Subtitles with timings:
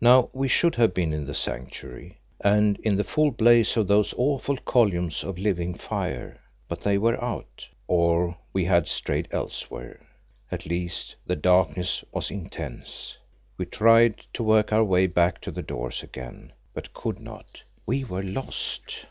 [0.00, 4.14] Now we should have been in the Sanctuary, and in the full blaze of those
[4.16, 6.40] awful columns of living fire.
[6.66, 10.00] But they were out, or we had strayed elsewhere;
[10.50, 13.18] at least the darkness was intense.
[13.58, 17.62] We tried to work our way back to the doors again, but could not.
[17.84, 19.04] We were lost.